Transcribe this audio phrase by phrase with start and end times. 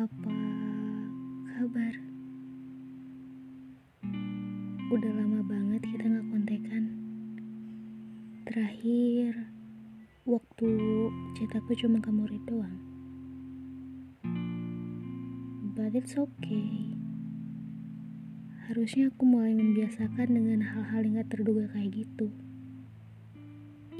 [0.00, 0.32] Apa
[1.44, 1.92] kabar?
[4.88, 6.84] Udah lama banget kita gak kontekan.
[8.48, 9.52] Terakhir,
[10.24, 10.70] waktu
[11.36, 12.80] chat aku cuma ke murid doang.
[15.76, 16.96] But it's okay.
[18.72, 22.32] Harusnya aku mulai membiasakan dengan hal-hal yang gak terduga kayak gitu.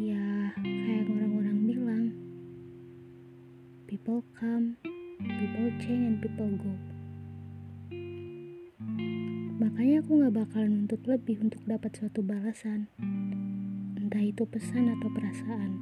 [0.01, 2.04] Ya, kayak orang-orang bilang,
[3.84, 4.80] people come
[5.24, 6.73] people change, and people go.
[9.60, 12.88] Makanya aku gak bakalan nuntut lebih untuk dapat suatu balasan.
[14.01, 15.73] Entah itu pesan atau perasaan.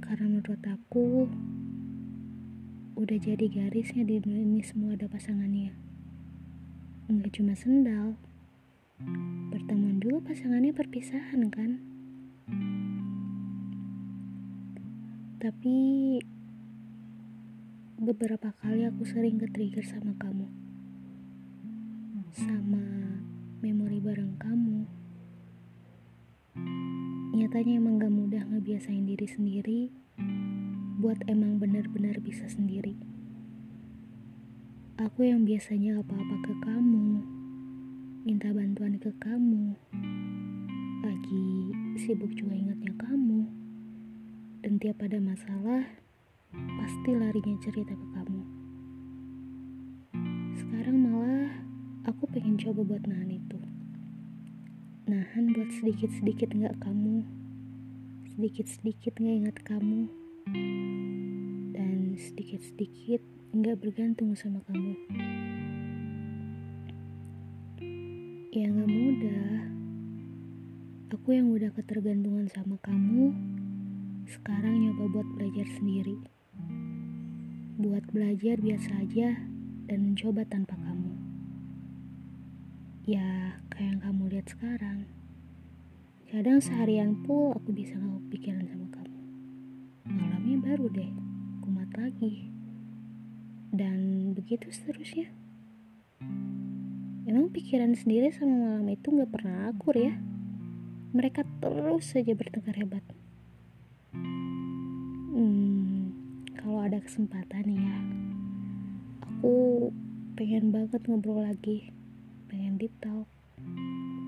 [0.00, 1.28] Karena menurut aku,
[2.96, 5.72] udah jadi garisnya di dunia ini semua ada pasangannya.
[7.12, 8.16] Enggak cuma sendal.
[9.52, 11.80] Pertemuan dulu pasangannya perpisahan kan?
[15.42, 15.76] Tapi
[18.02, 20.50] beberapa kali aku sering ke-trigger sama kamu
[22.34, 22.82] sama
[23.62, 24.88] memori bareng kamu.
[27.38, 29.80] Nyatanya emang gak mudah ngebiasain diri sendiri
[30.98, 32.98] buat emang benar-benar bisa sendiri.
[34.98, 37.22] Aku yang biasanya apa-apa ke kamu,
[38.26, 39.78] minta bantuan ke kamu,
[41.06, 41.46] lagi
[42.02, 43.46] sibuk juga ingatnya kamu,
[44.66, 46.01] dan tiap ada masalah,
[46.52, 48.42] pasti larinya cerita ke kamu.
[50.60, 51.50] Sekarang malah
[52.04, 53.58] aku pengen coba buat nahan itu.
[55.08, 57.24] Nahan buat sedikit-sedikit nggak kamu.
[58.36, 60.12] Sedikit-sedikit nggak ingat kamu.
[61.72, 63.24] Dan sedikit-sedikit
[63.56, 64.92] nggak bergantung sama kamu.
[68.52, 69.72] Ya nggak mudah.
[71.22, 73.30] Aku yang udah ketergantungan sama kamu
[74.26, 76.18] sekarang nyoba buat belajar sendiri
[77.82, 79.42] buat belajar biasa aja
[79.90, 81.12] dan mencoba tanpa kamu
[83.02, 85.10] Ya, kayak yang kamu lihat sekarang.
[86.30, 89.20] Kadang seharian pun aku bisa gak pikiran sama kamu.
[90.06, 91.10] Malamnya baru deh,
[91.66, 92.46] kumat lagi.
[93.74, 95.34] Dan begitu seterusnya.
[97.26, 100.14] Emang pikiran sendiri sama malam itu gak pernah akur ya?
[101.10, 103.02] Mereka terus saja bertengkar hebat.
[106.72, 107.96] Kalau ada kesempatan ya,
[109.20, 109.92] aku
[110.40, 111.92] pengen banget ngobrol lagi.
[112.48, 113.28] Pengen deep talk.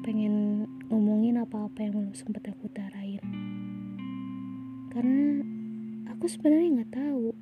[0.04, 3.24] Pengen ngomongin apa-apa yang belum sempat aku utarain.
[4.92, 5.40] Karena
[6.12, 7.32] aku sebenarnya nggak tahu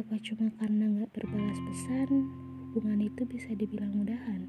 [0.00, 2.32] apa cuma karena nggak berbalas pesan
[2.72, 4.48] hubungan itu bisa dibilang mudahan.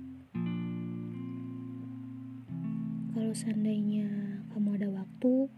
[3.11, 4.07] Kalau seandainya
[4.55, 5.51] kamu ada waktu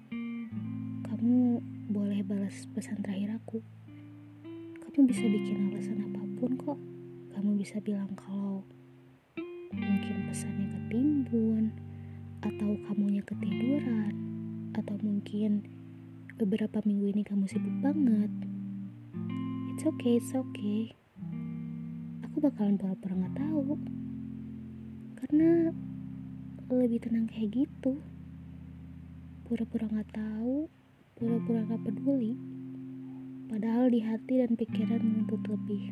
[1.06, 3.64] kamu boleh balas pesan terakhir aku.
[4.84, 6.80] Kamu bisa bikin alasan apa pun kok.
[7.31, 8.68] Kamu bisa bilang kalau
[9.72, 11.72] mungkin pesannya ketimbun
[12.44, 14.12] atau kamunya ketiduran
[14.75, 15.64] atau mungkin
[16.36, 18.31] beberapa minggu ini kamu sibuk banget.
[19.72, 20.92] It's okay it's okay.
[22.28, 23.80] Aku bakalan pura-pura nggak tahu.
[25.24, 25.72] Karena
[26.68, 27.96] lebih tenang kayak gitu.
[29.48, 30.68] Pura-pura nggak tahu
[31.18, 32.38] pura-pura nggak peduli.
[33.50, 35.90] Padahal di hati dan pikiran menuntut lebih